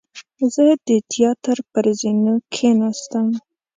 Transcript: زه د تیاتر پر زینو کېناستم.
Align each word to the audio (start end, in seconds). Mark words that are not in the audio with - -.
زه 0.53 0.65
د 0.87 0.89
تیاتر 1.11 1.57
پر 1.71 1.85
زینو 1.99 2.35
کېناستم. 2.53 3.27